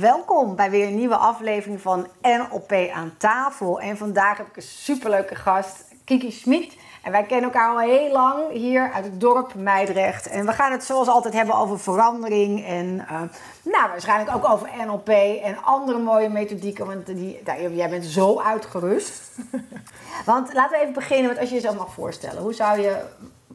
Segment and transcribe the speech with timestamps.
[0.00, 3.80] welkom bij weer een nieuwe aflevering van NLP aan tafel.
[3.80, 6.76] En vandaag heb ik een superleuke gast, Kiki Smit.
[7.02, 10.28] En wij kennen elkaar al heel lang hier uit het dorp Meidrecht.
[10.28, 13.20] En we gaan het zoals altijd hebben over verandering en uh,
[13.62, 15.08] nou, waarschijnlijk ook over NLP
[15.42, 16.86] en andere mooie methodieken.
[16.86, 19.30] Want die, nou, jij bent zo uitgerust.
[20.24, 22.42] want laten we even beginnen met als je jezelf mag voorstellen.
[22.42, 22.96] Hoe zou je,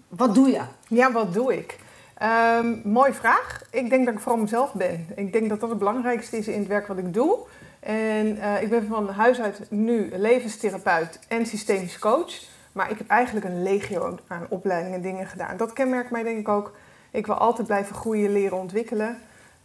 [0.08, 0.62] wat doe je?
[0.88, 1.78] Ja, wat doe ik?
[2.24, 3.62] Um, mooie vraag.
[3.70, 5.08] Ik denk dat ik vooral mezelf ben.
[5.16, 7.38] Ik denk dat dat het belangrijkste is in het werk wat ik doe.
[7.80, 12.34] En uh, ik ben van huis uit nu levenstherapeut en systemisch coach.
[12.72, 15.58] Maar ik heb eigenlijk een legio aan opleidingen en dingen gedaan.
[15.58, 16.74] Dat kenmerkt mij denk ik ook.
[17.12, 19.18] Ik wil altijd blijven groeien, leren, ontwikkelen.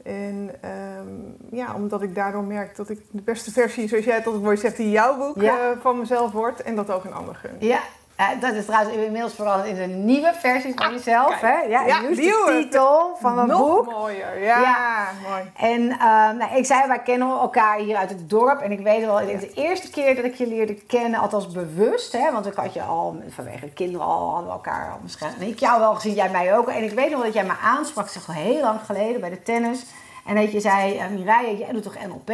[0.03, 0.51] En
[0.99, 4.45] um, ja, omdat ik daardoor merk dat ik de beste versie, zoals jij het altijd
[4.45, 5.71] mooi zegt, in jouw boek ja.
[5.71, 6.63] uh, van mezelf word.
[6.63, 7.57] En dat ook een ander gun.
[7.59, 7.81] Ja,
[8.21, 11.41] uh, dat is trouwens inmiddels vooral in een nieuwe versie van jezelf.
[11.41, 11.61] Hè?
[11.61, 13.91] Ja, ja de titel van mijn Nog boek.
[13.91, 15.09] mooier, ja, ja.
[15.29, 15.43] mooi.
[15.57, 15.99] En uh,
[16.39, 18.61] nou, ik zei, wij kennen elkaar hier uit het dorp.
[18.61, 21.51] En ik weet wel, het is de eerste keer dat ik je leerde kennen, althans
[21.51, 22.13] bewust.
[22.13, 22.33] Hè?
[22.33, 25.29] Want ik had je al, vanwege kinderen al, hadden we elkaar al misschien.
[25.41, 26.69] En ik jou wel gezien, jij mij ook.
[26.69, 29.31] En ik weet nog dat jij me aansprak, ik zeg al heel lang geleden bij
[29.31, 29.85] de tennis.
[30.27, 32.31] En dat je zei, uh, Mireille, jij doet toch NLP?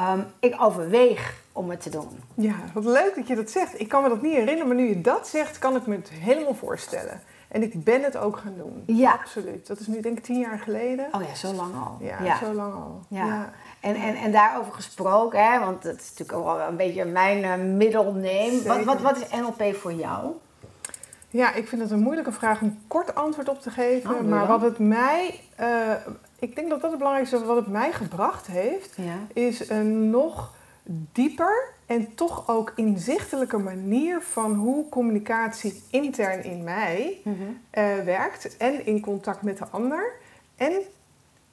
[0.00, 2.08] Um, ik overweeg om het te doen.
[2.34, 3.80] Ja, wat leuk dat je dat zegt.
[3.80, 6.08] Ik kan me dat niet herinneren, maar nu je dat zegt, kan ik me het
[6.08, 7.20] helemaal voorstellen.
[7.48, 8.82] En ik ben het ook gaan doen.
[8.86, 9.12] Ja.
[9.12, 9.66] Absoluut.
[9.66, 11.06] Dat is nu denk ik tien jaar geleden.
[11.12, 11.96] Oh ja, zo lang al.
[12.00, 12.38] Ja, ja.
[12.38, 13.00] zo lang al.
[13.08, 13.26] Ja.
[13.26, 13.52] ja.
[13.80, 17.44] En, en, en daarover gesproken, hè, want dat is natuurlijk ook wel een beetje mijn
[17.44, 18.62] uh, middelneem.
[18.62, 20.32] Wat, wat, wat is NLP voor jou?
[21.30, 24.14] Ja, ik vind het een moeilijke vraag om kort antwoord op te geven.
[24.14, 25.92] Oh, maar wat het mij, uh,
[26.38, 29.16] ik denk dat dat het belangrijkste is wat het mij gebracht heeft, ja.
[29.32, 30.56] is een nog
[30.88, 37.60] dieper en toch ook inzichtelijke manier van hoe communicatie intern in mij mm -hmm.
[37.84, 40.12] uh, werkt en in contact met de ander
[40.56, 40.72] en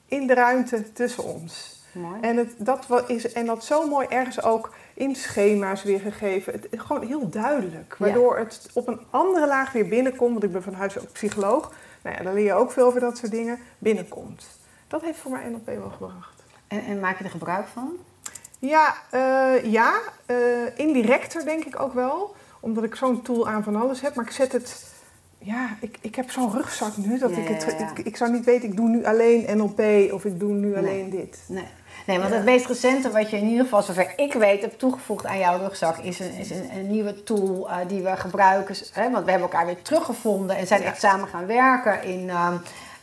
[0.06, 1.76] in de ruimte tussen ons.
[1.92, 2.20] Mooi.
[2.20, 6.52] En, het, dat is, en dat zo mooi ergens ook in schema's weergegeven.
[6.52, 7.96] Het, gewoon heel duidelijk.
[7.98, 8.44] Waardoor ja.
[8.44, 10.32] het op een andere laag weer binnenkomt.
[10.32, 11.72] Want ik ben van huis ook psycholoog.
[12.02, 13.58] Nou ja, daar leer je ook veel over dat soort dingen.
[13.78, 14.58] Binnenkomt.
[14.88, 16.42] Dat heeft voor mij NLP wel gebracht.
[16.66, 17.96] En, en maak je er gebruik van?
[18.66, 20.36] Ja, uh, ja uh,
[20.76, 22.34] indirecter denk ik ook wel.
[22.60, 24.14] Omdat ik zo'n tool aan van alles heb.
[24.14, 24.94] Maar ik zet het...
[25.38, 27.18] Ja, ik, ik heb zo'n rugzak nu.
[27.18, 27.90] Dat Ja, ik, het, ja, ja.
[27.90, 31.10] Ik, ik zou niet weten, ik doe nu alleen NLP of ik doe nu alleen
[31.10, 31.38] dit.
[31.48, 31.66] Nee.
[32.06, 35.26] Nee, want het meest recente wat je in ieder geval, zover ik weet, hebt toegevoegd
[35.26, 38.76] aan jouw rugzak, is een, is een, een nieuwe tool eh, die we gebruiken.
[38.92, 42.30] Hè, want we hebben elkaar weer teruggevonden en zijn echt samen gaan werken in,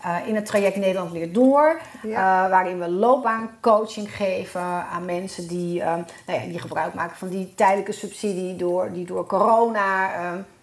[0.04, 1.80] eh, in het traject Nederland Leert Door.
[2.02, 2.44] Ja.
[2.44, 7.28] eh, waarin we loopbaancoaching geven aan mensen die, ehm, nou ja, die gebruik maken van
[7.30, 10.08] die tijdelijke subsidie door, die door corona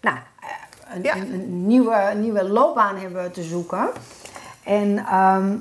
[0.01, 1.17] nou, eh, een, Ja.
[1.17, 3.89] een, een nieuwe, nieuwe loopbaan hebben te zoeken.
[4.65, 5.57] En ehm,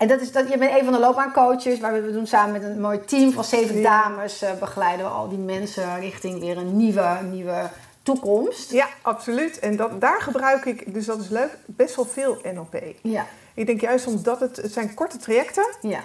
[0.00, 2.52] en dat is dat, je bent een van de loopbaancoaches, waar we, we doen samen
[2.52, 6.56] met een mooi team van zeven dames, eh, begeleiden we al die mensen richting weer
[6.56, 7.70] een nieuwe, nieuwe
[8.02, 8.70] toekomst.
[8.70, 9.58] Ja, absoluut.
[9.58, 12.78] En dat, daar gebruik ik, dus dat is leuk, best wel veel NLP.
[13.02, 15.66] Ja, Ik denk juist omdat het, het zijn korte trajecten.
[15.82, 16.00] ja,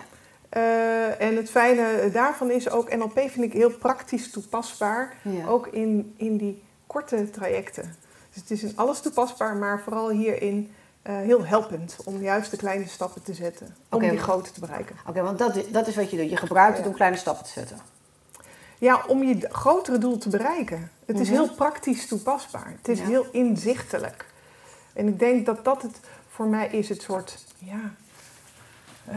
[0.49, 5.13] eh, en het fijne daarvan is ook, NLP vind ik heel praktisch toepasbaar.
[5.21, 5.45] ja.
[5.47, 7.95] Ook in, in die korte trajecten.
[8.33, 12.57] Dus het is in alles toepasbaar, maar vooral hierin eh, heel helpend om juist de
[12.57, 13.75] kleine stappen te zetten.
[13.89, 14.95] Om die grote te bereiken.
[15.07, 16.29] Oké, want dat, is- dat is wat je doet.
[16.29, 16.89] Je gebruikt het Ja.
[16.91, 17.79] om kleine stappen te zetten.
[18.77, 20.91] Ja, om je grotere doel te bereiken.
[21.05, 21.37] Het is Mhm.
[21.37, 22.73] heel praktisch toepasbaar.
[22.77, 23.05] Het is Ja.
[23.05, 24.25] heel inzichtelijk.
[24.93, 25.99] En ik denk dat dat het
[26.29, 27.79] voor mij is, het soort, ja,
[29.05, 29.15] eh,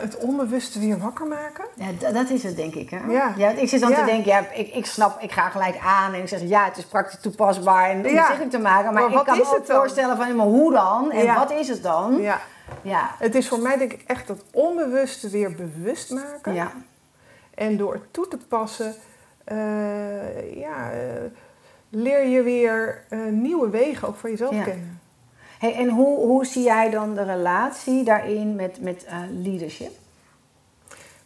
[0.00, 1.64] het onbewuste weer wakker maken.
[1.74, 2.90] Ja, dat is het denk ik.
[2.90, 2.98] Hè?
[3.08, 3.34] Ja.
[3.36, 3.98] want ik zit dan Ja.
[3.98, 6.76] te denken, ja, ik, ik snap, ik ga gelijk aan en ik zeg ja, het
[6.76, 8.08] is praktisch toepasbaar en Ja.
[8.08, 8.84] inzichtelijk te maken.
[8.92, 11.10] Maar, Maar ik kan me ook voorstellen van, ja, maar hoe dan?
[11.12, 11.34] En Ja.
[11.38, 12.20] wat is het dan?
[12.20, 12.40] Ja.
[12.82, 16.54] Ja, Het is voor mij denk ik echt dat onbewuste weer bewust maken.
[16.54, 16.72] ja.
[17.54, 18.94] En door het toe te passen,
[19.44, 20.98] eh, ja, eh,
[21.88, 24.62] leer je weer eh, nieuwe wegen ook voor jezelf Ja.
[24.64, 25.00] kennen.
[25.58, 29.92] Hey, en hoe, hoe zie jij dan de relatie daarin met, met leadership?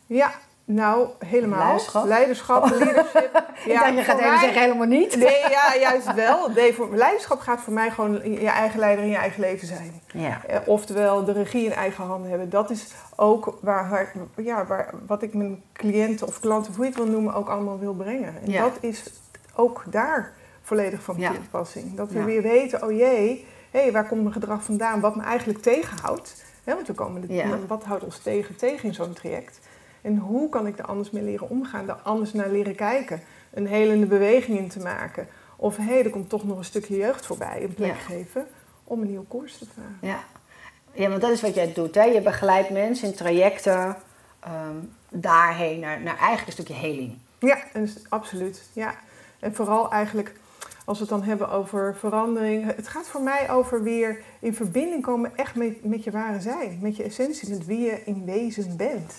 [0.06, 0.32] Ja,
[0.70, 1.58] nou, helemaal.
[1.58, 2.04] Leiderschap?
[2.06, 3.44] Leiderschap, leadership.
[3.64, 5.16] ik dacht, je gaat voor even mij- zeggen helemaal niet.
[5.16, 6.48] Nee, ja, juist wel.
[6.50, 10.00] Nee, voor, leiderschap gaat voor mij gewoon je eigen leider in je eigen leven zijn.
[10.12, 12.50] Ja, Eh, oftewel, de regie in eigen handen hebben.
[12.50, 12.86] Dat is
[13.16, 17.10] ook waar, ja, waar, wat ik mijn cliënten of klanten, of hoe je het wil
[17.12, 18.34] noemen, ook allemaal wil brengen.
[18.44, 18.62] En Ja.
[18.62, 19.02] dat is
[19.54, 20.32] ook daar
[20.62, 21.32] volledig van Ja.
[21.32, 21.96] toepassing.
[21.96, 22.24] Dat we Ja.
[22.24, 25.00] weer weten, oh jee, hé, waar komt mijn gedrag vandaan?
[25.00, 26.44] Wat me eigenlijk tegenhoudt.
[26.64, 27.46] Hè, want we komen de, Ja.
[27.66, 29.58] wat houdt ons tegen, tegen in zo'n traject?
[30.02, 31.88] En hoe kan ik er anders mee leren omgaan?
[31.88, 33.22] Er anders naar leren kijken.
[33.50, 35.26] Een helende beweging in te maken.
[35.56, 37.62] Of hé, hey, er komt toch nog een stukje jeugd voorbij.
[37.62, 37.94] Een plek Ja.
[37.94, 38.46] geven
[38.84, 39.98] om een nieuwe koers te varen.
[40.00, 40.24] ja.
[40.92, 41.94] ja, want dat is wat jij doet.
[41.94, 42.02] Hè?
[42.04, 43.96] Je begeleidt mensen in trajecten
[44.40, 44.76] ehm,
[45.08, 47.18] daarheen, naar, naar eigenlijk een stukje heling.
[47.38, 48.68] Ja, en, absoluut.
[48.72, 48.94] Ja.
[49.40, 50.34] En vooral eigenlijk
[50.84, 52.74] als we het dan hebben over verandering.
[52.76, 56.78] Het gaat voor mij over weer in verbinding komen echt met, met je ware zijn.
[56.82, 59.14] Met je essentie, met wie je in wezen bent.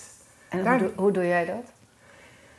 [0.49, 1.71] En hoe, doe, hoe doe jij dat?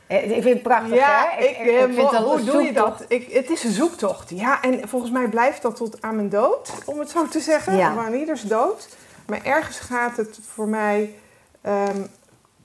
[0.07, 1.43] Eh, ik vind het prachtig, ja, hè?
[1.43, 3.05] Ik, ik, ik vind hoe doe je dat?
[3.07, 4.29] Ik, het is een zoektocht.
[4.29, 7.77] Ja, en volgens mij blijft dat tot aan mijn dood, om het zo te zeggen.
[7.77, 7.97] Ja.
[7.97, 8.97] Aan ieders dood.
[9.27, 11.15] Maar ergens gaat het voor mij
[11.65, 12.09] um,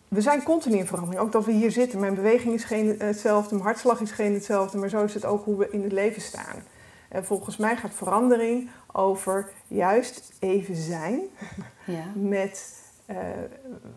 [0.08, 1.20] we zijn continu in verandering.
[1.20, 2.00] Ook dat we hier zitten.
[2.00, 5.44] Mijn beweging is geen hetzelfde, mijn hartslag is geen hetzelfde, maar zo is het ook
[5.44, 6.62] hoe we in het leven staan.
[7.08, 11.20] En volgens mij gaat verandering over juist even zijn
[11.84, 12.04] ja.
[12.36, 13.16] met uh,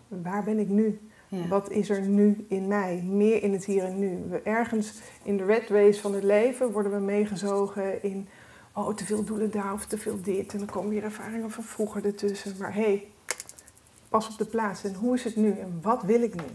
[0.08, 1.09] waar ben ik nu?
[1.30, 1.48] Ja.
[1.48, 3.04] Wat is er nu in mij?
[3.06, 4.24] Meer in het hier en nu.
[4.30, 4.94] We ergens
[5.24, 8.28] in de red race van het leven worden we meegezogen in
[8.74, 10.54] oh, te veel doelen daar of te veel dit.
[10.54, 12.56] En dan komen weer ervaringen van vroeger ertussen.
[12.60, 13.08] Maar hé, hey,
[14.10, 14.84] pas op de plaats.
[14.84, 15.52] En hoe is het nu?
[15.52, 16.48] En wat wil ik nu?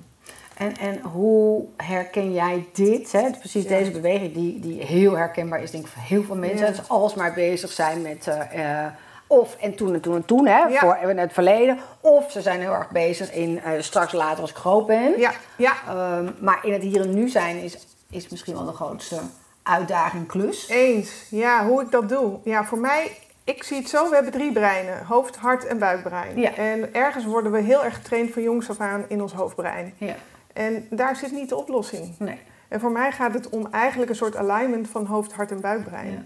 [0.56, 3.12] En, en hoe herken jij dit?
[3.12, 3.30] Hè?
[3.30, 6.66] Precies deze beweging die, die heel herkenbaar is, denk ik, voor heel veel mensen.
[6.66, 6.72] Ja.
[6.72, 8.86] Dus alsmaar bezig zijn met uh,
[9.26, 10.80] of en toen en toen en toen, hè, ja.
[10.80, 11.78] voor in het verleden.
[12.00, 15.18] Of ze zijn heel erg bezig in uh, straks later als ik groot ben.
[15.18, 15.32] Ja.
[15.56, 15.72] Ja.
[16.18, 19.20] Um, maar in het hier en nu zijn is, is misschien wel de grootste
[19.62, 20.68] uitdaging klus.
[20.68, 21.26] Eens.
[21.30, 22.38] Ja, hoe ik dat doe.
[22.44, 23.10] Ja, voor mij
[23.44, 25.04] ik zie het zo, we hebben drie breinen.
[25.04, 26.40] Hoofd, hart en buikbrein.
[26.40, 26.54] Ja.
[26.54, 29.94] En ergens worden we heel erg getraind van jongs af aan in ons hoofdbrein.
[29.98, 30.14] Ja.
[30.52, 32.14] En daar zit niet de oplossing.
[32.18, 32.38] Nee.
[32.68, 36.12] En voor mij gaat het om eigenlijk een soort alignment van hoofd, hart en buikbrein.
[36.12, 36.24] Ja.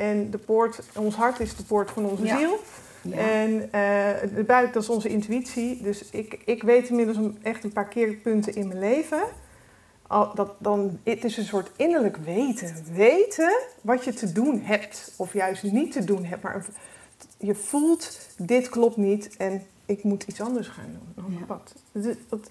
[0.00, 2.58] En de poort, ons hart is de poort van onze ziel.
[3.02, 3.16] Ja.
[3.16, 5.82] En uh, de buik, dat is onze intuïtie.
[5.82, 9.22] Dus ik, ik weet inmiddels echt een paar keerpunten in mijn leven
[10.34, 12.84] dat, dan, het is een soort innerlijk weten.
[12.92, 16.42] Weten wat je te doen hebt, of juist niet te doen hebt.
[16.42, 16.66] Maar
[17.38, 21.38] je voelt, dit klopt niet en ik moet iets anders gaan doen.
[21.38, 21.46] Ja.
[21.46, 21.74] Wat?
[21.92, 22.48] Dat, dat,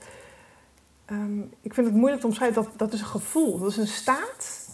[1.11, 3.59] um, ik vind het moeilijk te omschrijven, dat, dat is een gevoel.
[3.59, 4.67] Dat is een staat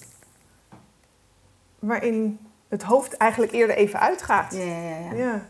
[1.80, 2.40] waarin
[2.70, 4.54] het hoofd eigenlijk eerder even uitgaat.
[4.54, 5.18] Ja, ja, ja.
[5.18, 5.42] ja.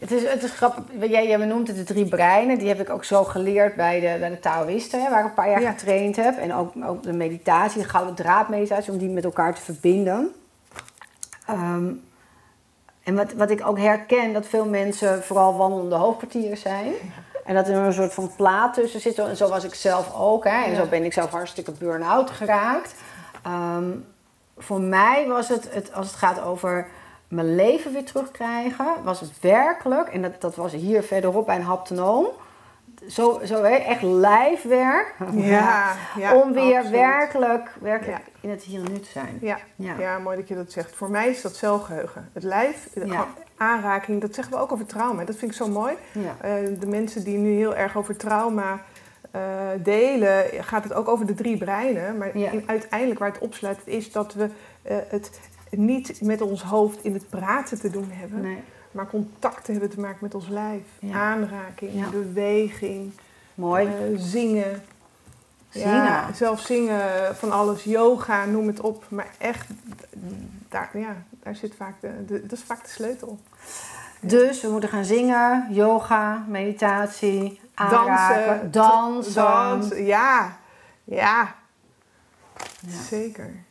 [0.00, 2.58] Het is, het is grappig, jij, jij noemt het de drie breinen.
[2.58, 5.34] Die heb ik ook zo geleerd bij de, bij de Taoïsten, hè, waar ik een
[5.34, 6.38] paar jaar getraind heb.
[6.38, 10.34] En ook, ook de meditatie, de gouden draadmeditatie, om die met elkaar te verbinden.
[11.50, 12.06] Um,
[13.02, 16.92] en wat, wat ik ook herken, dat veel mensen vooral wandelende hoofdkwartieren zijn.
[17.44, 19.18] En dat er een soort van plaat tussen zit.
[19.18, 20.44] En zo was ik zelf ook.
[20.44, 20.64] Hè.
[20.64, 22.94] En zo ben ik zelf hartstikke burn-out geraakt.
[23.46, 24.06] Um,
[24.58, 26.86] voor mij was het, het, als het gaat over
[27.28, 31.62] mijn leven weer terugkrijgen, was het werkelijk, en dat, dat was hier verderop bij een
[31.62, 32.26] haptonoom,
[33.06, 35.14] zo, zo echt lijfwerk.
[35.32, 39.38] Ja, ja, om weer werkelijk, werkelijk in het hier en nu te zijn.
[39.40, 39.58] Ja.
[39.76, 40.18] Ja.
[40.18, 40.94] mooi dat je dat zegt.
[40.94, 42.30] Voor mij is dat celgeheugen.
[42.32, 42.88] Het lijf,
[43.56, 45.24] aanraking, dat zeggen we ook over trauma.
[45.24, 45.94] Dat vind ik zo mooi.
[46.14, 46.30] Uh,
[46.80, 48.80] de mensen die nu heel erg over trauma
[49.34, 49.40] uh,
[49.82, 52.18] delen, gaat het ook over de drie breinen.
[52.18, 52.32] Maar
[52.66, 54.44] uiteindelijk waar het opsluit is dat we
[54.90, 55.40] uh, het
[55.70, 58.62] niet met ons hoofd in het praten te doen hebben, nee.
[58.90, 60.82] maar contact te hebben te maken met ons lijf.
[61.12, 63.12] Aanraking, beweging,
[63.54, 63.86] Mooi.
[63.86, 64.82] Uh, zingen.
[65.68, 65.94] Zingen.
[65.94, 69.04] Ja, zelf zingen van alles, yoga, noem het op.
[69.08, 69.68] Maar echt,
[70.68, 73.38] daar, ja, daar zit vaak de, dat is vaak de sleutel.
[74.20, 79.34] Dus we moeten gaan zingen, yoga, meditatie, aanraken, dansen.
[79.34, 80.04] dansen.
[80.04, 80.56] ja.
[81.04, 81.54] ja.
[83.08, 83.66] Zeker.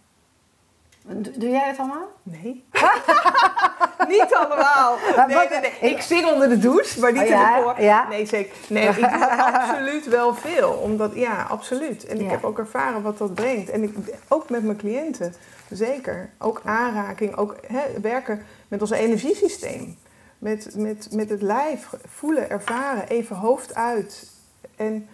[1.10, 2.08] Doe jij het allemaal?
[2.24, 2.66] Nee.
[4.08, 4.98] niet allemaal.
[5.28, 5.92] Nee, nee, nee.
[5.92, 7.82] Ik zing onder de douche, maar niet oh, ja, in de koor.
[7.82, 8.08] Ja.
[8.08, 8.56] Nee, zeker.
[8.70, 10.70] Nee, ik doe absoluut wel veel.
[10.70, 12.06] Omdat, ja, absoluut.
[12.06, 13.70] En ik heb ook ervaren wat dat brengt.
[13.70, 13.96] En ik,
[14.28, 15.34] ook met mijn cliënten.
[15.70, 16.30] Zeker.
[16.38, 17.36] Ook aanraking.
[17.36, 19.98] Ook hè, werken met ons energiesysteem.
[20.38, 21.94] Met, met, met het lijf.
[22.06, 23.08] Voelen, ervaren.
[23.08, 24.32] Even hoofd uit.
[24.76, 25.08] En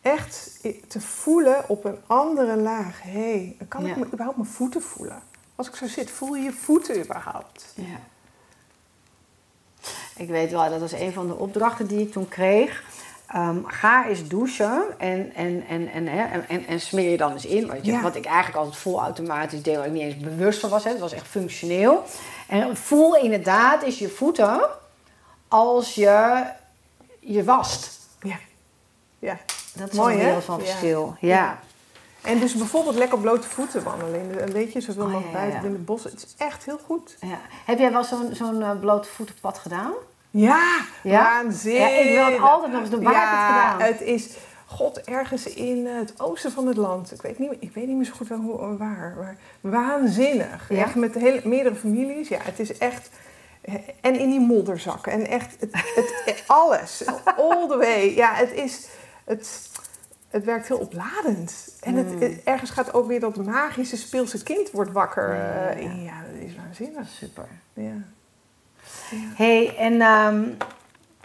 [0.00, 3.02] echt te voelen op een andere laag.
[3.02, 5.22] Hé, hey, kan ik me überhaupt mijn voeten voelen?
[5.54, 7.72] Als ik zo zit, voel je je voeten überhaupt?
[7.74, 8.00] Ja.
[10.16, 12.84] Ik weet wel, dat was een van de opdrachten die ik toen kreeg.
[13.34, 17.46] Um, ga eens douchen en, en, en, en, en, en, en, smeer je dan eens
[17.46, 17.70] in.
[17.70, 20.70] Weet je, Wat ik eigenlijk altijd vol automatisch deed, waar ik niet eens bewust van
[20.70, 20.84] was.
[20.84, 20.90] Hè.
[20.90, 22.04] Het was echt functioneel.
[22.48, 24.60] En voel inderdaad is je voeten
[25.48, 26.44] als je
[27.20, 27.98] je wast.
[28.22, 28.38] Ja.
[29.18, 29.38] ja.
[29.74, 31.16] Dat is Mooi, een heel van verschil.
[31.20, 31.58] ja.
[32.22, 34.52] En dus bijvoorbeeld lekker blote voeten wandelen.
[34.52, 36.04] Weet je, zoveel oh, mogelijk buiten in het bos.
[36.04, 37.16] Het is echt heel goed.
[37.20, 37.40] Ja.
[37.64, 39.92] Heb jij wel zo'n zo'n uh, blote voetenpad gedaan?
[40.30, 41.22] Ja, ja?
[41.42, 41.80] waanzinnig.
[41.90, 43.02] Ja, ik wil het altijd nog eens doen.
[43.02, 43.92] Waar heb je het gedaan?
[43.92, 47.12] Het is, god, ergens in het oosten van het land.
[47.12, 50.70] Ik weet niet, ik weet niet meer zo goed waar, waar maar waanzinnig.
[50.70, 52.28] Echt met hele, meerdere families.
[52.28, 53.10] Ja, het is echt
[54.00, 55.06] En in die modderzak.
[55.06, 55.70] En echt het,
[56.24, 57.02] het, alles.
[57.36, 58.14] All the way.
[58.14, 58.88] Ja, het is...
[59.24, 59.70] Het,
[60.28, 61.76] het werkt heel opladend.
[61.80, 62.20] En het, Mm.
[62.20, 65.34] het- ergens gaat ook weer dat magische speelse kind wordt wakker.
[65.34, 65.92] Ja, ja, Eh, ja.
[66.02, 67.08] ja, dat is waanzinnig.
[67.08, 67.48] Super.
[67.74, 67.92] Ja.
[69.16, 70.42] Hey, en ehm,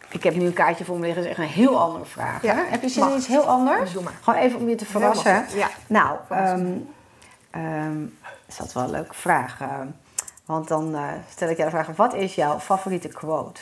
[0.09, 1.23] ik heb nu een kaartje voor me liggen.
[1.23, 2.41] Dat is echt een heel andere vraag.
[2.41, 2.55] Ja?
[2.67, 3.93] Heb je zin in iets heel anders?
[3.93, 4.13] Doe maar.
[4.21, 5.45] Gewoon even om je te verrassen.
[5.53, 5.69] Ja.
[5.87, 6.67] Nou, ehm
[7.49, 8.03] ehm,
[8.47, 9.61] is dat wel een leuke vraag.
[9.61, 9.69] eh,
[10.45, 13.61] want dan eh, stel ik jou de vraag: wat is jouw favoriete quote?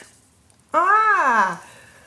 [0.69, 1.49] Ah,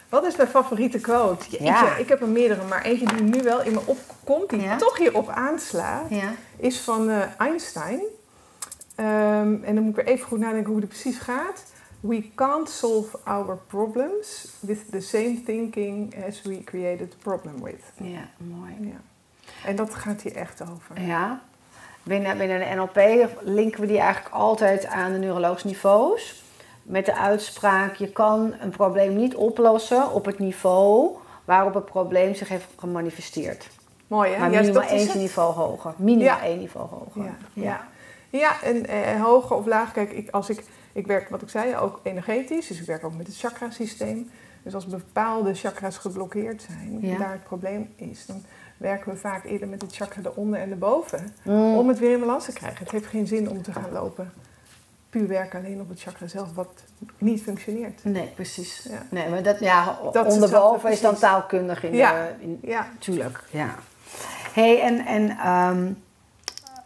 [0.08, 1.44] wat is mijn favoriete quote?
[1.50, 1.96] Jeetje, Ja.
[1.96, 4.76] Ik heb er meerdere, maar eentje die nu wel in me opkomt, die Ja.
[4.76, 6.32] toch hierop aanslaat, Ja.
[6.56, 8.00] is van eh, Einstein.
[8.94, 11.64] Ehm, en dan moet ik weer even goed nadenken hoe die precies gaat.
[12.00, 17.82] We can't solve our problems with the same thinking as we created the problem with.
[17.96, 18.72] Ja, mooi.
[18.80, 19.00] Ja.
[19.64, 21.00] En dat gaat hier echt over.
[21.00, 21.42] Ja.
[22.02, 26.44] Binnen, binnen de NLP linken we die eigenlijk altijd aan de neurologische niveaus.
[26.82, 32.34] Met de uitspraak, je kan een probleem niet oplossen op het niveau waarop het probleem
[32.34, 33.68] zich heeft gemanifesteerd.
[34.06, 34.38] Mooi hè?
[34.38, 35.94] Maar minimaal één niveau hoger.
[35.96, 36.42] Minimaal Ja.
[36.42, 37.24] één niveau hoger.
[37.24, 37.36] Ja.
[37.52, 37.86] ja.
[38.30, 39.92] Ja, en eh, hoger of laag.
[39.92, 40.64] Kijk, ik, als ik,
[40.96, 42.66] ik werk, wat ik zei, ook energetisch.
[42.66, 44.30] Dus ik werk ook met het chakrasysteem.
[44.62, 47.18] Dus als bepaalde chakras geblokkeerd zijn, Ja.
[47.18, 48.42] daar het probleem is, dan
[48.76, 51.34] werken we vaak eerder met het chakra eronder en erboven.
[51.42, 51.74] Mm.
[51.76, 52.78] Om het weer in balans te krijgen.
[52.78, 54.32] Het heeft geen zin om te gaan lopen.
[55.10, 56.82] Puur werken alleen op het chakra zelf, wat
[57.18, 58.04] niet functioneert.
[58.04, 58.86] Nee, precies.
[58.90, 59.02] Ja.
[59.10, 62.12] Nee, maar dat, ja, Dat is onderboven hetzelfde, is dan taalkundig in Ja.
[62.12, 62.42] de...
[62.44, 63.74] In, Ja, tuurlijk, ja.
[64.52, 65.92] hey, en, en ehm,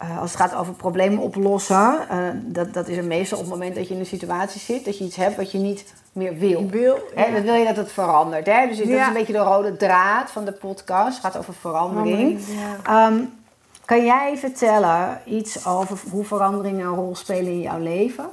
[0.01, 3.53] eh, als het gaat over problemen oplossen, eh, dat, dat is er meestal op het
[3.53, 6.39] moment dat je in een situatie zit, dat je iets hebt wat je niet meer
[6.39, 6.69] wil.
[6.69, 6.99] wil.
[7.15, 8.47] Hè, dan wil je dat het verandert.
[8.47, 8.67] Hè?
[8.67, 11.17] Dus dat is een beetje de rode draad van de podcast.
[11.17, 12.41] Het gaat over verandering.
[12.85, 13.07] Ja.
[13.07, 13.21] Ehm,
[13.85, 18.29] kan jij vertellen iets over hoe veranderingen een rol spelen in jouw leven?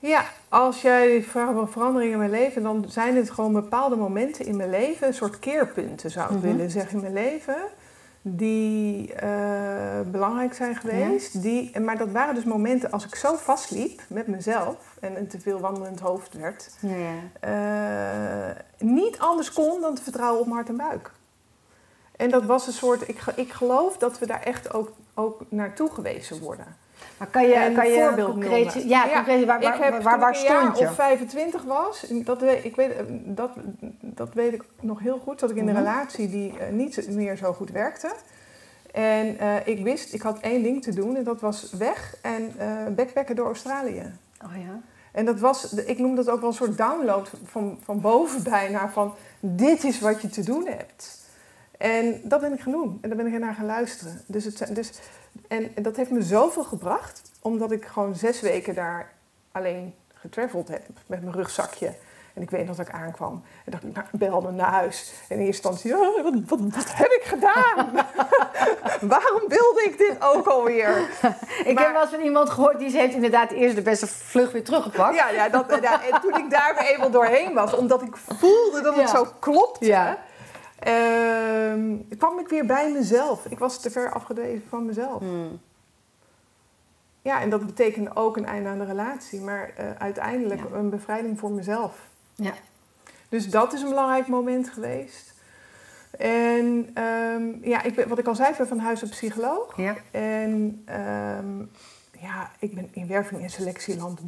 [0.00, 4.46] Ja, als jij vraagt over veranderingen in mijn leven, dan zijn het gewoon bepaalde momenten
[4.46, 6.46] in mijn leven, een soort keerpunten zou ik Mhm.
[6.46, 7.56] willen zeggen in mijn leven,
[8.36, 11.42] die eh, belangrijk zijn geweest.
[11.42, 15.40] Die, maar dat waren dus momenten als ik zo vastliep met mezelf en een te
[15.40, 20.76] veel wandelend hoofd werd, Ja, eh, niet anders kon dan te vertrouwen op hart en
[20.76, 21.12] buik.
[22.16, 25.90] En dat was een soort, ik, ik geloof dat we daar echt ook, ook naartoe
[25.90, 26.76] gewezen worden.
[27.18, 28.64] Maar kan je, En kan een je voorbeeld concreet...
[28.74, 28.88] noemen.
[28.88, 30.84] Ja, concreet, waar, waar, ik heb waar, toen waar ik een jaar stond je?
[30.84, 32.92] of 25 was, dat weet, ik weet,
[33.24, 33.50] dat,
[34.00, 35.82] dat weet ik nog heel goed, dat ik in een Mhm.
[35.84, 38.10] relatie die eh, niet meer zo goed werkte.
[38.92, 42.52] En eh, ik wist, ik had één ding te doen en dat was weg en
[42.58, 44.12] eh backpacken door Australië.
[44.44, 44.80] Oh ja.
[45.12, 48.88] En dat was, ik noem dat ook wel een soort download van, van boven bijna,
[48.90, 51.18] van dit is wat je te doen hebt.
[51.78, 52.98] En dat ben ik gaan doen.
[53.02, 54.20] En daar ben ik naar gaan luisteren.
[54.26, 54.90] Dus het, dus,
[55.48, 59.12] en dat heeft me zoveel gebracht, omdat ik gewoon zes weken daar
[59.52, 61.94] alleen getraveld heb met mijn rugzakje.
[62.34, 65.12] En ik weet nog dat ik aankwam en dacht ik, nou, belde naar huis.
[65.28, 67.90] En in eerste instantie, oh, wat, wat, wat heb ik gedaan?
[69.14, 70.98] Waarom wilde ik dit ook alweer?
[71.64, 74.06] Ik Maar- heb wel eens van iemand gehoord die ze heeft inderdaad eerst de beste
[74.06, 75.14] vlucht weer teruggepakt.
[75.14, 78.80] Ja, ja, dat, ja, en toen ik daar weer eenmaal doorheen was, omdat ik voelde
[78.82, 79.16] dat het Ja.
[79.16, 80.18] zo klopte, Ja.
[80.78, 83.46] Ehm, kwam ik weer bij mezelf.
[83.46, 85.20] Ik was te ver afgedreven van mezelf.
[85.20, 85.60] Hmm.
[87.22, 90.76] Ja, en dat betekende ook een einde aan de relatie, maar eh, uiteindelijk Ja.
[90.76, 92.06] een bevrijding voor mezelf.
[92.34, 92.52] Ja.
[93.28, 95.34] Dus dat is een belangrijk moment geweest.
[96.18, 99.76] En ehm, ja, ik ben, wat ik al zei, ik ben van huis uit psycholoog.
[99.76, 99.96] Ja.
[100.10, 101.58] En ehm,
[102.20, 104.20] ja, ik ben in werving en selectieland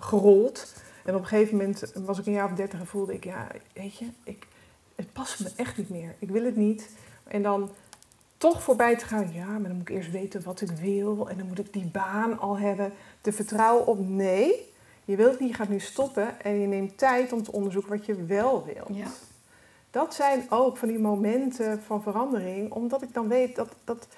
[0.00, 0.74] gerold.
[1.04, 3.46] En op een gegeven moment was ik een jaar of dertig en voelde ik, ja,
[3.72, 4.46] weet je, ik,
[5.00, 6.14] het past me echt niet meer.
[6.18, 6.88] Ik wil het niet.
[7.24, 7.70] En dan
[8.36, 11.28] toch voorbij te gaan, ja, maar dan moet ik eerst weten wat ik wil.
[11.28, 12.92] En dan moet ik die baan al hebben.
[13.20, 14.68] Te vertrouwen op nee.
[15.04, 18.06] Je wilt niet, je gaat nu stoppen en je neemt tijd om te onderzoeken wat
[18.06, 18.96] je wel wilt.
[18.96, 19.06] Ja.
[19.90, 24.08] Dat zijn ook van die momenten van verandering, omdat ik dan weet dat dat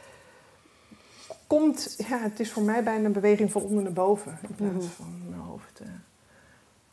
[1.47, 1.95] komt.
[2.09, 4.95] Ja, het is voor mij bijna een beweging van onder naar boven in plaats Mhm.
[4.95, 5.81] van mijn hoofd.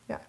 [0.06, 0.22] ja,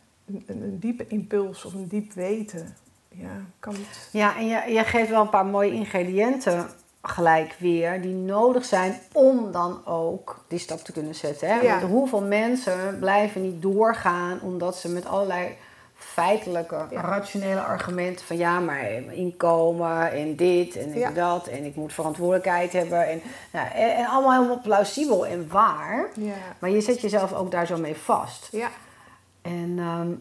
[0.46, 2.76] een diepe impuls of een diep weten.
[3.20, 3.28] Ja,
[3.60, 4.08] kan het.
[4.10, 6.66] Ja, en je, je geeft wel een paar mooie ingrediënten
[7.02, 11.48] gelijk weer die nodig zijn om dan ook die stap te kunnen zetten.
[11.48, 11.54] Hè?
[11.60, 11.78] Ja.
[11.80, 15.56] Want hoeveel mensen blijven niet doorgaan omdat ze met allerlei
[15.94, 17.00] feitelijke, Ja.
[17.00, 21.10] rationele argumenten van ja, maar inkomen en dit en Ja.
[21.10, 23.20] dat en ik moet verantwoordelijkheid hebben en,
[23.52, 26.08] nou, en, en allemaal helemaal plausibel en waar.
[26.14, 28.48] Ja, Maar je zet jezelf ook daar zo mee vast.
[28.50, 28.68] ja,
[29.42, 30.12] En ehm,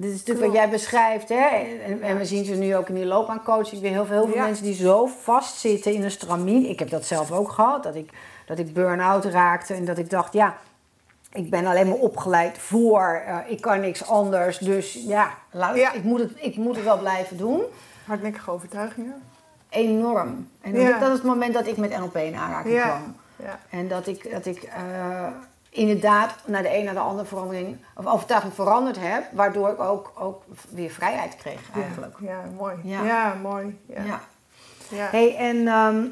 [0.00, 0.52] dit is natuurlijk Klopt.
[0.52, 1.46] wat jij beschrijft, hè?
[1.84, 4.34] En, en we zien ze nu ook in die loopbaancoaching weer heel veel, heel veel
[4.36, 4.44] Ja.
[4.44, 6.68] mensen die zo vastzitten in een stramien.
[6.68, 8.10] Ik heb dat zelf ook gehad, dat ik,
[8.46, 10.56] dat ik burn-out raakte en dat ik dacht, ja,
[11.32, 14.58] ik ben alleen maar opgeleid voor, eh, ik kan niks anders.
[14.58, 15.92] Dus ja, Ja.
[15.92, 17.62] Ik, moet het, ik moet het wel blijven doen.
[18.06, 19.22] Hardnekkige overtuigingen.
[19.68, 20.48] Enorm.
[20.60, 20.98] En dat, Ja.
[20.98, 23.14] dat is het moment dat ik met NLP in aanraking kwam.
[23.36, 23.58] Ja.
[23.70, 25.26] En dat ik, dat ik eh,
[25.78, 29.24] inderdaad naar de een naar de andere verandering, of overtuiging veranderd heb.
[29.32, 32.16] Waardoor ik ook, ook weer vrijheid kreeg eigenlijk.
[32.20, 32.76] Ja, ja, mooi.
[32.82, 33.04] Ja.
[33.04, 33.78] Ja, mooi.
[33.86, 34.20] Ja.
[34.88, 35.08] Ja.
[35.10, 36.06] Hey, en ehm,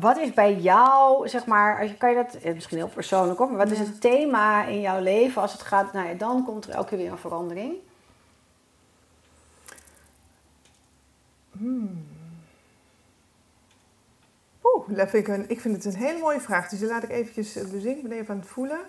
[0.00, 3.48] wat is bij jou, zeg maar, als je, kan je dat, misschien heel persoonlijk op,
[3.48, 6.64] maar wat is het thema in jouw leven als het gaat, nou ja, dan komt
[6.64, 7.74] er elke keer weer een verandering.
[14.88, 16.68] Oeh, dat vind ik, een, ik vind het een hele mooie vraag.
[16.68, 18.02] Dus die laat ik eventjes eh, bezinken.
[18.02, 18.80] Ik ben even aan het voelen.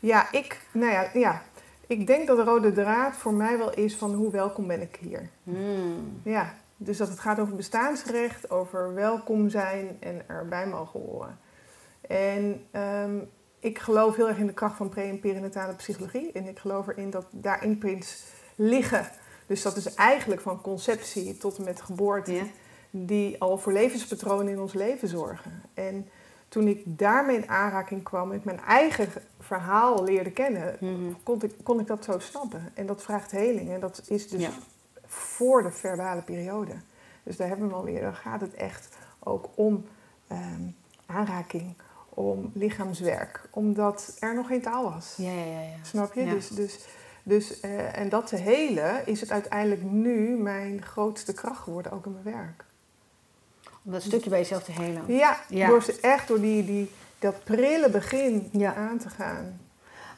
[0.00, 1.42] Ja, ik, nou ja, ja,
[1.86, 4.98] ik denk dat de rode draad voor mij wel is van hoe welkom ben ik
[5.00, 5.28] hier.
[5.42, 6.20] Hmm.
[6.22, 11.38] Ja, dus dat het gaat over bestaansrecht, over welkom zijn en erbij mogen horen.
[12.00, 13.18] En ehm,
[13.58, 16.32] ik geloof heel erg in de kracht van pre- en perinatale psychologie.
[16.32, 19.08] En ik geloof erin dat daar imprints liggen.
[19.46, 22.42] Dus dat is eigenlijk van conceptie tot en met geboorte.
[22.96, 25.62] Die al voor levenspatronen in ons leven zorgen.
[25.74, 26.08] En
[26.48, 29.08] toen ik daarmee in aanraking kwam en ik mijn eigen
[29.40, 31.12] verhaal leerde kennen, Mhm.
[31.22, 32.70] kon ik, kon ik dat zo snappen.
[32.74, 33.70] En dat vraagt heling.
[33.70, 34.50] En dat is dus Ja.
[35.06, 36.72] voor de verbale periode.
[37.22, 38.00] Dus daar hebben we alweer.
[38.00, 39.84] Dan gaat het echt ook om
[40.28, 40.62] ehm,
[41.06, 41.74] aanraking,
[42.08, 43.48] om lichaamswerk.
[43.50, 45.14] Omdat er nog geen taal was.
[45.16, 45.68] Ja, ja, ja.
[45.82, 46.24] Snap je?
[46.24, 46.84] Dus, dus,
[47.22, 52.06] dus, eh, en dat te helen is het uiteindelijk nu mijn grootste kracht geworden, ook
[52.06, 52.64] in mijn werk.
[53.84, 55.02] Om dat stukje bij jezelf te helen.
[55.06, 55.68] Ja, Ja.
[55.68, 58.74] door ze echt door die, die, dat prille begin Ja.
[58.74, 59.60] aan te gaan.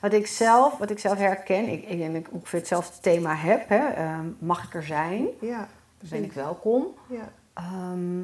[0.00, 3.34] Wat ik zelf, wat ik zelf herken, ik, ik denk dat ik ongeveer hetzelfde thema
[3.34, 3.68] heb.
[3.68, 3.86] Hè.
[3.88, 5.26] Ehm, mag ik er zijn?
[5.40, 5.68] Ja,
[6.00, 6.86] Dan ben ik welkom.
[7.08, 8.22] Ja, Ehm,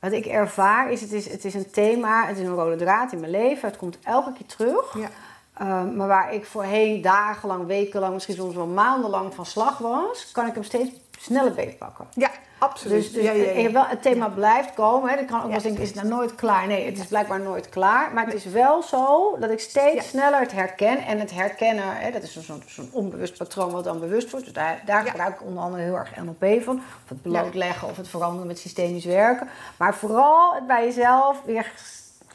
[0.00, 3.12] wat ik ervaar is het, is, het is een thema, het is een rode draad
[3.12, 3.68] in mijn leven.
[3.68, 4.98] Het komt elke keer terug.
[4.98, 5.08] ja,
[5.56, 10.46] Ehm, maar waar ik voorheen dagenlang, wekenlang, misschien soms wel maandenlang van slag was, kan
[10.46, 10.90] ik hem steeds
[11.22, 12.06] sneller beetpakken.
[12.14, 12.30] ja
[12.62, 13.02] absoluut.
[13.02, 13.72] Dus, dus ja, ja, ja.
[13.72, 15.10] wel, het thema blijft komen.
[15.10, 15.16] Hè.
[15.16, 16.66] Ik kan ook wel denken, is het nou nooit klaar?
[16.66, 18.12] Nee, het is blijkbaar nooit klaar.
[18.12, 20.98] Maar het is wel zo dat ik steeds sneller het herken.
[20.98, 24.44] En het herkennen, hè, dat is zo'n onbewust patroon wat dan bewust wordt.
[24.44, 26.76] Dus daar, daar gebruik ik onder andere heel erg NLP van.
[26.76, 29.48] Of het blootleggen of het veranderen met systemisch werken.
[29.76, 31.72] Maar vooral het bij jezelf weer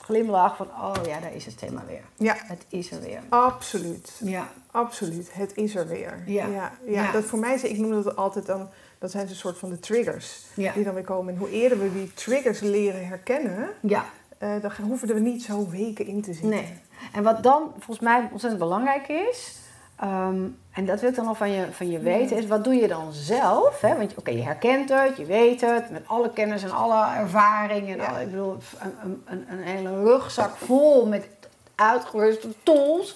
[0.08, 2.02] glimlach van, oh ja, daar is het thema weer.
[2.16, 3.20] ja, Het is er weer.
[3.30, 4.20] absoluut.
[4.24, 4.48] Ja.
[4.72, 5.30] Absoluut.
[5.34, 6.24] Het is er weer.
[6.26, 6.46] Ja.
[6.48, 7.12] ja, Ja.
[7.12, 10.46] Dat voor mij, ik noem dat altijd dan, dat zijn een soort van de triggers
[10.54, 10.74] Ja.
[10.74, 11.34] die dan weer komen.
[11.34, 14.06] En hoe eerder we die triggers leren herkennen, Ja.
[14.38, 16.50] eh, dan hoeven we niet zo weken in te zitten.
[16.50, 16.74] Nee.
[17.14, 19.56] En wat dan volgens mij ontzettend belangrijk is,
[20.00, 22.76] ehm, en dat wil ik dan nog van je, van je weten, is wat doe
[22.76, 23.82] je dan zelf?
[23.82, 23.98] Hè?
[23.98, 27.90] Want oké, je herkent het, je weet het, met alle kennis en alle ervaring.
[27.90, 28.06] En Ja.
[28.06, 31.28] alle, ik bedoel, een, een, een, hele rugzak vol met
[31.76, 33.16] uitgeruste tools.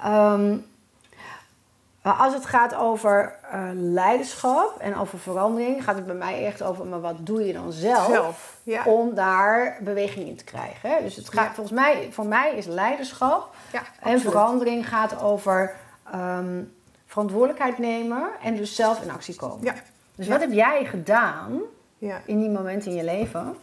[0.00, 0.56] Ehm,
[2.02, 6.62] maar als het gaat over eh, leiderschap en over verandering, gaat het bij mij echt
[6.62, 8.56] over, maar wat doe je dan Zelf.
[8.62, 8.82] Ja.
[8.84, 10.90] om daar beweging in te krijgen.
[10.90, 11.02] Hè?
[11.02, 11.54] Dus het gaat Ja.
[11.54, 13.54] volgens mij, voor mij is leiderschap
[14.00, 15.74] en verandering gaat over
[16.12, 16.62] ehm,
[17.06, 19.64] verantwoordelijkheid nemen en dus zelf in actie komen.
[19.64, 19.74] Ja.
[20.14, 20.32] Dus Ja.
[20.32, 21.60] wat heb jij gedaan
[21.98, 22.20] Ja.
[22.24, 23.56] in die momenten in je leven?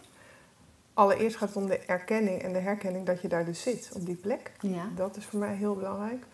[0.94, 4.06] Allereerst gaat het om de erkenning en de herkenning dat je daar dus zit, op
[4.06, 4.52] die plek.
[4.60, 4.84] Ja.
[4.96, 6.24] Dat is voor mij heel belangrijk.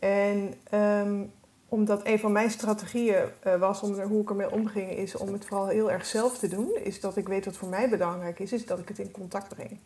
[0.00, 1.22] En ehm,
[1.68, 5.32] omdat een van mijn strategieën eh, was om er, hoe ik ermee omging, is om
[5.32, 6.68] het vooral heel erg zelf te doen.
[6.82, 9.48] Is dat ik weet wat voor mij belangrijk is, is dat ik het in contact
[9.54, 9.78] breng.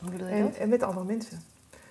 [0.00, 0.54] Hoe bedoel je En, dat?
[0.56, 1.42] en met andere mensen.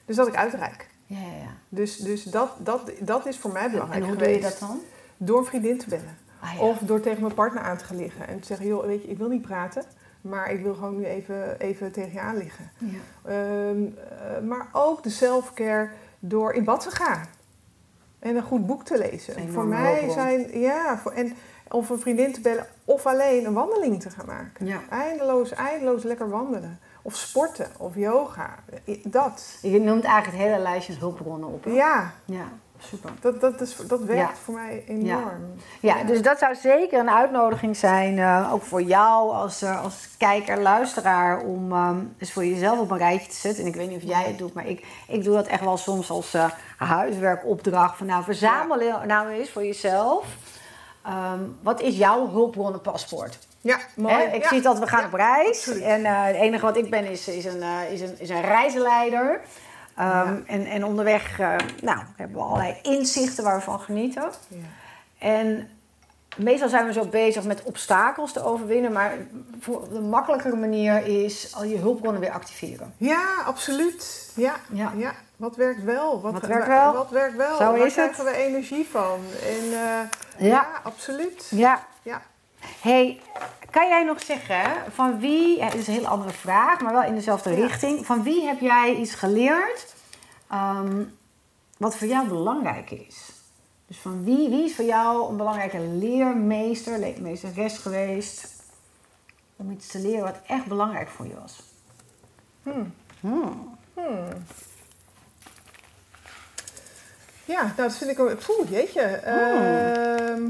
[0.06, 0.90] Dus dat ik uitreik.
[1.12, 1.54] Ja, ja, ja.
[1.70, 4.42] Dus, dus dat, dat, dat is voor mij belangrijk en hoe geweest.
[4.42, 4.80] doe je dat dan?
[5.18, 6.18] Door een vriendin te bellen.
[6.40, 6.60] Ah, ja.
[6.60, 8.28] Of door tegen mijn partner aan te gaan liggen.
[8.28, 9.84] En te zeggen, joh, weet je, ik wil niet praten.
[10.22, 12.72] Maar ik wil gewoon nu even, even tegen je aan liggen.
[12.78, 13.30] ja.
[13.32, 17.28] Ehm, eh, maar ook de self-care door in bad te gaan.
[18.20, 19.52] En een goed boek te lezen.
[19.52, 21.34] Voor mij zijn, ja, voor, en
[21.68, 24.66] of een vriendin te bellen of alleen een wandeling te gaan maken.
[24.66, 24.80] Ja.
[24.90, 26.80] Eindeloos, eindeloos lekker wandelen.
[27.02, 28.56] Of sporten, of yoga.
[29.04, 29.58] Dat.
[29.62, 31.64] Je noemt eigenlijk het hele lijstje hulpbronnen op.
[31.64, 31.72] hè?
[31.72, 32.44] Ja, ja
[32.80, 33.10] super.
[33.22, 34.36] dat, dat, is, dat werkt Ja.
[34.44, 35.54] voor mij enorm.
[35.80, 40.08] Ja, dus dat zou zeker een uitnodiging zijn, eh, ook voor jou als, eh, als
[40.18, 43.64] kijker, luisteraar, om ehm eens voor jezelf op een rijtje te zetten.
[43.64, 45.78] En ik weet niet of jij het doet, maar ik, ik doe dat echt wel
[45.78, 47.98] soms als eh, huiswerkopdracht.
[47.98, 50.26] Van nou, verzamel nou eens voor jezelf.
[51.06, 53.40] Ehm, wat is jouw hulpbronnenpaspoort?
[53.62, 54.14] Ja, mooi.
[54.14, 54.48] Hè, ik Ja.
[54.48, 55.48] zie het dat we gaan Ja, op reis.
[55.48, 55.82] absoluut.
[55.82, 58.42] En eh, het enige wat ik ben is, is, een, eh, is, een, is een
[58.42, 59.42] reizenleider.
[59.96, 60.40] Ehm, Ja.
[60.46, 64.30] en, en onderweg eh, nou, hebben we allerlei inzichten waar we van genieten.
[64.48, 64.58] Ja.
[65.20, 65.70] En
[66.38, 69.14] meestal zijn we zo bezig met obstakels te overwinnen, maar
[69.60, 72.94] voor de makkelijkere manier is al je hulpbronnen weer activeren.
[72.98, 74.32] Ja, absoluut.
[74.36, 74.92] Ja, Ja.
[74.98, 75.14] ja.
[75.36, 76.22] Wat werkt wel?
[76.22, 76.94] Wat werkt wel?
[76.94, 77.58] Wat werkt wel?
[77.58, 78.12] Zo Waar is het.
[78.12, 79.20] krijgen we energie van?
[79.48, 80.08] En, Ja.
[80.38, 80.68] ja.
[80.84, 81.48] absoluut.
[81.50, 81.84] Ja.
[82.02, 82.22] Ja.
[82.80, 83.22] Hey,
[83.72, 87.16] kan jij nog zeggen van wie, dit is een hele andere vraag, maar wel in
[87.16, 88.06] dezelfde richting.
[88.06, 89.94] Van wie heb jij iets geleerd
[90.50, 91.04] ehm,
[91.78, 93.32] wat voor jou belangrijk is?
[93.88, 98.48] Dus van wie, wie is voor jou een belangrijke leermeester, le- meesteres geweest
[99.56, 101.64] om iets te leren wat echt belangrijk voor je was?
[102.64, 102.94] Hmm.
[103.20, 103.78] Hmm.
[103.94, 104.26] Hmm.
[107.46, 108.36] Ja, nou, dat vind ik ook.
[108.46, 109.02] Poeh, jeetje.
[109.02, 110.42] Ehm,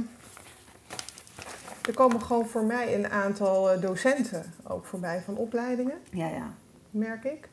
[1.92, 6.54] er komen gewoon voor mij een aantal eh, docenten ook voorbij van opleidingen, Ja, ja.
[6.92, 7.50] merk ik.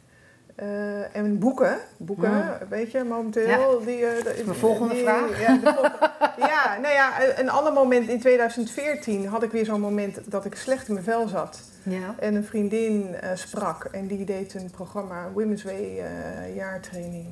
[0.55, 3.81] Eh, en boeken, boeken, weet je, momenteel.
[3.85, 5.41] Die, eh, de- Mijn volgende die- vraag.
[5.41, 6.11] Ja, de volgende-
[6.53, 10.55] ja, nou ja, een ander moment in 2014 had ik weer zo'n moment dat ik
[10.55, 11.61] slecht in mijn vel zat.
[11.83, 12.15] Ja.
[12.19, 16.03] En een vriendin sprak en die deed een programma Women's Way
[16.55, 17.27] jaartraining.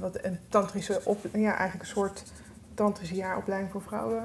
[0.00, 2.22] Wat een tantrische op, ja, eigenlijk een soort
[3.12, 4.22] jaaropleiding voor vrouwen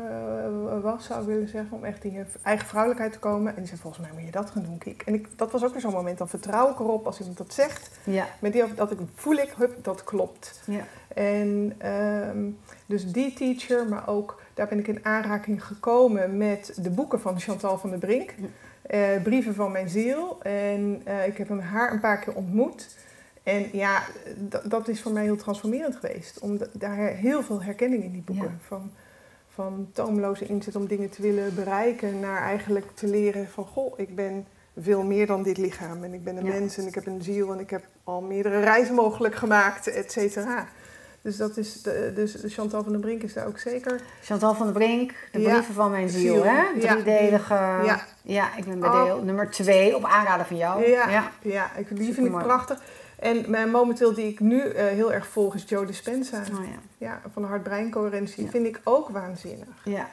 [0.72, 1.78] eh, was, zou ik willen zeggen.
[1.78, 3.52] Om echt in je eigen vrouwelijkheid te komen.
[3.52, 5.02] En die zei, volgens mij moet je dat gaan doen, Kiek.
[5.02, 7.54] En ik, dat was ook weer zo'n moment, dan vertrouw ik erop als iemand dat
[7.54, 8.00] zegt.
[8.04, 8.28] Ja.
[8.40, 10.62] Met die, dat ik voel ik, hup, dat klopt.
[10.66, 10.84] Ja.
[11.14, 12.50] En ehm,
[12.86, 17.40] dus die teacher, maar ook daar ben ik in aanraking gekomen met de boeken van
[17.40, 18.34] Chantal van der Brink.
[18.82, 20.38] eh, brieven van mijn ziel.
[20.42, 22.98] En eh, ik heb hem haar een paar keer ontmoet.
[23.48, 24.04] En ja,
[24.64, 26.40] dat is voor mij heel transformerend geweest.
[26.40, 28.46] Om da- daar heel veel herkenning in die boeken.
[28.46, 28.58] Ja.
[28.68, 28.92] Van,
[29.54, 33.66] van toomloze inzet om dingen te willen bereiken naar eigenlijk te leren van...
[33.66, 34.46] Goh, ik ben
[34.78, 36.04] veel meer dan dit lichaam.
[36.04, 36.52] En ik ben een Ja.
[36.52, 40.12] mens en ik heb een ziel en ik heb al meerdere reizen mogelijk gemaakt, et
[40.12, 40.68] cetera.
[41.22, 44.02] Dus, dat is de, dus Chantal van den Brink is daar ook zeker.
[44.22, 45.50] Chantal van der Brink, de Ja.
[45.50, 46.64] brieven van mijn ziel, Ziel, hè?
[46.80, 47.54] Driedelige.
[47.54, 48.02] Ja.
[48.24, 49.04] Ja, ik ben bij Oh.
[49.04, 50.90] deel nummer twee op aanraden van jou.
[50.90, 51.76] Ja, ja.
[51.78, 52.82] ik, die vind ik prachtig.
[53.20, 56.38] En mijn momenteel die ik nu eh, heel erg volg is Joe Dispenza.
[56.38, 56.80] Oh, ja.
[56.98, 58.44] Ja, van de hart-breincoherentie.
[58.44, 58.50] Ja.
[58.50, 59.68] Vind ik ook waanzinnig.
[59.84, 60.10] ja.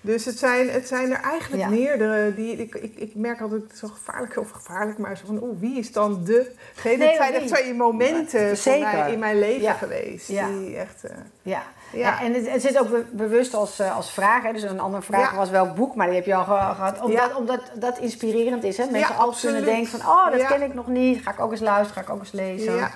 [0.00, 1.68] Dus het zijn, het zijn er eigenlijk Ja.
[1.68, 2.34] meerdere.
[2.34, 5.78] Die, ik, ik, ik merk altijd zo gevaarlijk of gevaarlijk, maar zo van, oeh, wie
[5.78, 6.52] is dan de?
[6.84, 9.06] Nee, het zijn echt twee momenten Zeker.
[9.08, 10.26] in mijn leven geweest.
[10.26, 11.62] Die echt, eh, ja.
[11.92, 12.20] Ja.
[12.22, 14.42] En het, het zit ook be- bewust als, eh, als vraag.
[14.42, 14.52] Hè?
[14.52, 15.36] Dus een andere vraag Ja.
[15.36, 17.00] was welk boek, maar die heb je al ge- gehad.
[17.00, 17.36] Omdat, Ja.
[17.36, 18.76] omdat dat inspirerend is.
[18.76, 18.84] Hè?
[18.90, 21.22] Mensen altijd kunnen denken van, oh, dat ken ik nog niet.
[21.22, 22.74] Ga ik ook eens luisteren, ga ik ook eens lezen.
[22.74, 22.90] ja.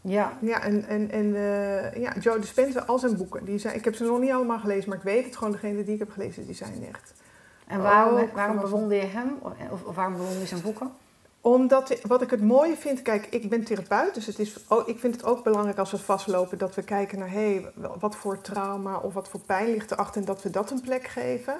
[0.00, 0.32] Ja.
[0.40, 3.44] Ja, en, en, en eh, ja, Joe Dispenza, al zijn boeken.
[3.44, 5.84] Die zijn, ik heb ze nog niet allemaal gelezen, maar ik weet het gewoon, degene
[5.84, 7.12] die ik heb gelezen, die zijn echt.
[7.66, 9.38] En waarom, Ook waarom bewonder je hem?
[9.42, 9.52] Of,
[9.84, 10.90] of waarom bewonder je zijn boeken?
[11.40, 14.98] Omdat, wat ik het mooie vind, kijk, ik ben therapeut, dus het is, oh, ik
[14.98, 18.40] vind het ook belangrijk als we vastlopen dat we kijken naar, hé, hey, wat voor
[18.40, 21.56] trauma of wat voor pijn ligt erachter en dat we dat een plek geven.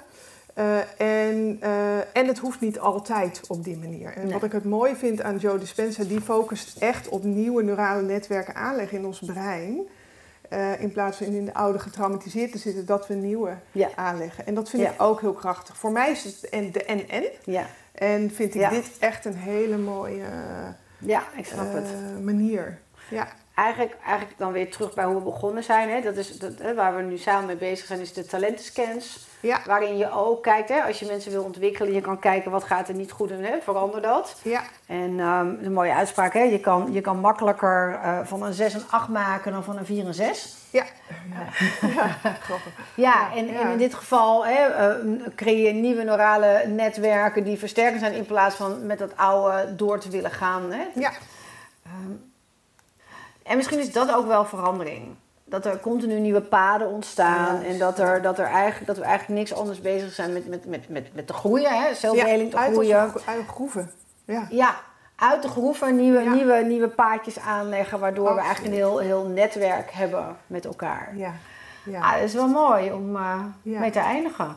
[0.55, 4.13] Eh, en, eh, en het hoeft niet altijd op die manier.
[4.13, 4.33] En Nee.
[4.33, 8.55] wat ik het mooie vind aan Joe Dispenza, die focust echt op nieuwe neurale netwerken
[8.55, 9.87] aanleggen in ons brein.
[10.49, 13.89] Eh, in plaats van in de oude getraumatiseerd te zitten, dat we nieuwe Ja.
[13.95, 14.47] aanleggen.
[14.47, 14.91] En dat vind Ja.
[14.91, 15.77] ik ook heel krachtig.
[15.77, 17.25] Voor mij is het en de en-en.
[17.45, 20.25] Ja, En vind ik dit echt een hele mooie
[20.99, 21.85] ja ik snap het.
[21.85, 22.79] eh, manier.
[23.09, 25.91] Ja, Eigenlijk, eigenlijk dan weer terug bij hoe we begonnen zijn.
[25.91, 26.01] Hè?
[26.01, 29.27] Dat is, dat, hè, waar we nu samen mee bezig zijn, is de talentenscans.
[29.41, 32.65] ja, Waarin je ook kijkt, hè, als je mensen wil ontwikkelen, je kan kijken wat
[32.65, 34.37] gaat er niet goed en hè, verander dat.
[34.43, 36.43] ja, En ehm, een mooie uitspraak, hè?
[36.43, 39.87] Je, kan, je kan makkelijker eh, van een 6 een 8 maken dan van een
[39.87, 40.57] 4 een 6.
[40.71, 40.85] ja.
[42.23, 42.73] Grappig.
[42.95, 43.61] Ja, Ja, en, ja.
[43.61, 44.95] en in dit geval hè, eh,
[45.35, 49.99] creëer je nieuwe neurale netwerken die versterken zijn in plaats van met dat oude door
[50.01, 50.73] te willen gaan.
[50.73, 50.83] Hè?
[50.95, 51.11] Ja,
[51.85, 52.13] Ehm,
[53.49, 55.15] en misschien is dat ook wel verandering.
[55.45, 59.39] Dat er continu nieuwe paden ontstaan en dat, er, dat, er eigenlijk, dat we eigenlijk
[59.41, 61.95] niks anders bezig zijn met, met, met, met, met te groeien, hè?
[61.95, 62.99] zelfheling te uit groeien.
[63.27, 63.91] uit groeven.
[64.25, 64.77] Ja, Ja,
[65.17, 66.33] uit de groeven nieuwe, Ja.
[66.35, 71.13] nieuwe, nieuwe paadjes aanleggen, waardoor we eigenlijk een heel, heel netwerk hebben met elkaar.
[71.17, 71.33] ja,
[71.85, 72.01] ja.
[72.01, 73.81] Ah, dat is wel mooi om eh, Ja.
[73.81, 74.57] mee te eindigen.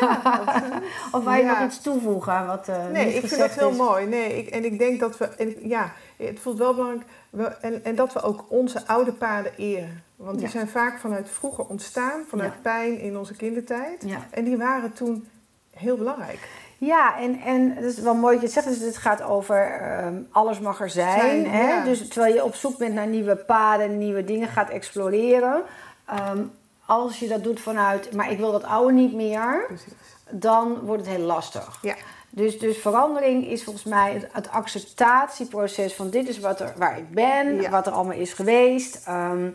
[0.00, 0.20] Ja.
[1.12, 1.58] Of je Ja.
[1.58, 3.76] nog iets toevoegen wat eh Nee, ik vind dat heel is?
[3.76, 4.06] mooi.
[4.06, 5.90] Nee, ik, en ik denk dat we, en, ik- ja,
[6.26, 10.02] het voelt wel belangrijk, we, en, en dat we ook onze oude paden eren.
[10.16, 10.50] Want die Ja.
[10.52, 12.58] zijn vaak vanuit vroeger ontstaan, vanuit Ja.
[12.62, 14.02] pijn in onze kindertijd.
[14.06, 14.18] Ja.
[14.30, 15.28] En die waren toen
[15.70, 16.48] heel belangrijk.
[16.78, 18.78] Ja, en, en het is wel mooi dat je het zegt.
[18.78, 21.20] Dus het gaat over ehm, alles mag er zijn.
[21.20, 21.84] Zijn, hè?
[21.84, 25.62] Dus terwijl je op zoek bent naar nieuwe paden, nieuwe dingen gaat exploreren.
[26.06, 26.42] ehm,
[26.86, 29.92] als je dat doet vanuit, maar ik wil dat oude niet meer, Precies.
[30.30, 31.78] dan wordt het heel lastig.
[31.82, 31.94] Ja.
[32.36, 36.98] Dus, dus verandering is volgens mij het, het acceptatieproces van dit is wat er, waar
[36.98, 37.70] ik ben, Ja.
[37.70, 39.00] wat er allemaal is geweest.
[39.06, 39.48] Ehm,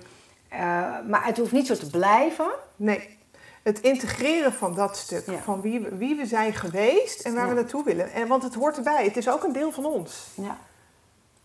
[0.49, 0.59] eh,
[1.07, 2.47] maar het hoeft niet zo te blijven.
[2.75, 3.17] Nee.
[3.63, 5.25] het integreren van dat stuk.
[5.25, 5.37] Ja.
[5.37, 7.49] Van wie, we- wie we zijn geweest en waar Ja.
[7.49, 8.11] we naartoe willen.
[8.11, 9.03] En, want het hoort erbij.
[9.03, 10.27] Het is ook een deel van ons.
[10.35, 10.57] Ja.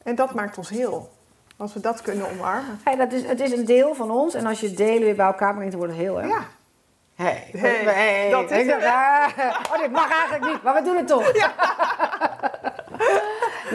[0.03, 1.11] En dat maakt ons heel.
[1.57, 2.81] Als we dat kunnen omarmen.
[2.85, 5.27] Hey, dat is, het is een deel van ons en als je delen weer bij
[5.27, 6.27] elkaar brengt, dan wordt het heel, hè?
[6.27, 6.45] Ja.
[7.15, 9.27] Hey, Hey, dat is dacht, ah,
[9.73, 11.33] oh, dit mag eigenlijk niet, maar we doen het toch.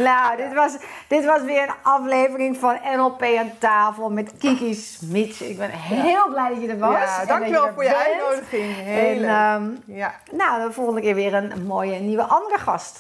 [0.08, 5.42] nou, dit was, dit was weer een aflevering van NLP aan tafel met Kiki Smits.
[5.42, 6.92] Ik ben heel blij dat je er was.
[6.92, 8.76] Ja, dankjewel je voor je uitnodiging.
[8.76, 10.14] Heel En ehm, ja.
[10.32, 13.00] nou, de volgende keer weer een mooie nieuwe andere gast.